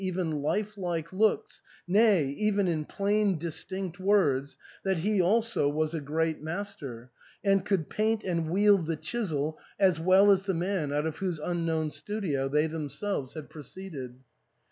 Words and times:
331 0.01 0.29
even 0.33 0.41
lifelike 0.41 1.13
looks, 1.13 1.61
nay, 1.87 2.25
even 2.25 2.67
in 2.67 2.85
plain 2.85 3.37
distinct 3.37 3.99
words, 3.99 4.57
that 4.83 4.97
he 4.97 5.21
also 5.21 5.69
was 5.69 5.93
a 5.93 6.01
great 6.01 6.41
master, 6.41 7.11
and 7.43 7.63
could 7.63 7.87
paint 7.87 8.23
and 8.23 8.49
wield 8.49 8.87
the 8.87 8.95
chisel 8.97 9.59
as 9.79 9.99
well 9.99 10.31
as 10.31 10.41
the 10.47 10.55
man 10.55 10.91
out 10.91 11.05
of 11.05 11.17
whose 11.17 11.39
un 11.39 11.67
known 11.67 11.91
studio 11.91 12.49
they 12.49 12.65
themselves 12.65 13.35
had 13.35 13.47
proceeded. 13.47 14.15